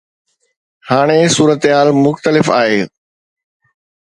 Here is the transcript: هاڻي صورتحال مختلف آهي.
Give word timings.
هاڻي 0.89 1.19
صورتحال 1.35 1.87
مختلف 2.05 2.45
آهي. 2.61 2.81